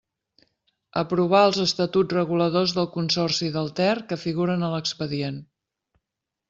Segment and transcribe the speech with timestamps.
[1.01, 5.41] Aprovar els estatuts reguladors del Consorci del Ter que figuren a l'expedient.